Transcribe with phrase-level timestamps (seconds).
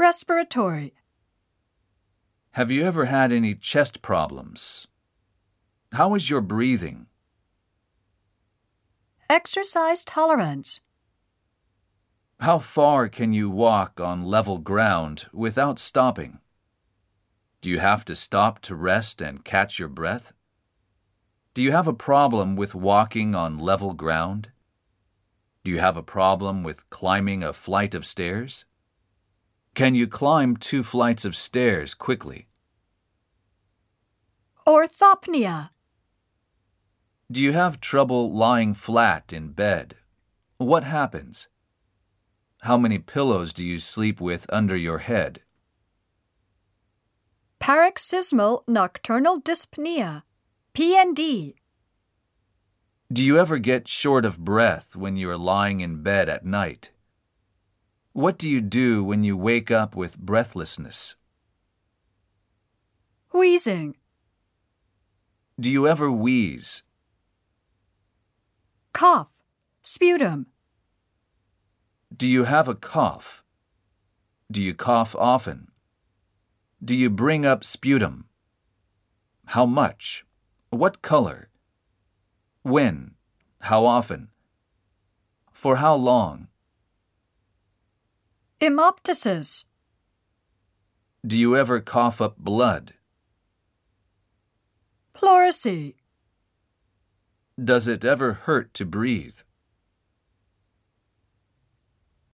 [0.00, 0.94] Respiratory.
[2.52, 4.86] Have you ever had any chest problems?
[5.92, 7.04] How is your breathing?
[9.28, 10.80] Exercise tolerance.
[12.40, 16.38] How far can you walk on level ground without stopping?
[17.60, 20.32] Do you have to stop to rest and catch your breath?
[21.52, 24.50] Do you have a problem with walking on level ground?
[25.62, 28.64] Do you have a problem with climbing a flight of stairs?
[29.80, 32.48] Can you climb two flights of stairs quickly?
[34.66, 35.70] Orthopnea.
[37.32, 39.96] Do you have trouble lying flat in bed?
[40.58, 41.48] What happens?
[42.60, 45.40] How many pillows do you sleep with under your head?
[47.58, 50.24] Paroxysmal nocturnal dyspnea.
[50.74, 51.54] PND.
[53.10, 56.92] Do you ever get short of breath when you are lying in bed at night?
[58.20, 61.14] What do you do when you wake up with breathlessness?
[63.32, 63.96] Wheezing.
[65.58, 66.82] Do you ever wheeze?
[68.92, 69.32] Cough.
[69.80, 70.48] Sputum.
[72.14, 73.42] Do you have a cough?
[74.52, 75.68] Do you cough often?
[76.84, 78.26] Do you bring up sputum?
[79.46, 80.26] How much?
[80.68, 81.48] What color?
[82.64, 83.14] When?
[83.60, 84.28] How often?
[85.52, 86.49] For how long?
[88.60, 89.64] Hemoptysis.
[91.26, 92.92] Do you ever cough up blood?
[95.14, 95.94] Pleurisy.
[97.62, 99.38] Does it ever hurt to breathe?